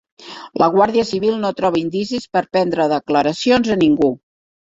La 0.61 0.69
Guàrdia 0.75 1.03
Civil 1.09 1.37
no 1.43 1.51
troba 1.59 1.79
indicis 1.81 2.25
per 2.37 2.43
prendre 2.57 2.89
declaracions 2.95 3.71
a 3.77 3.79
ningú 3.85 4.11